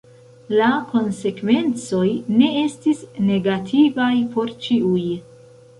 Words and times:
La 0.59 0.69
konsekvencoj 0.93 2.07
ne 2.39 2.49
estis 2.65 3.07
negativaj 3.29 4.13
por 4.35 4.55
ĉiuj. 4.67 5.05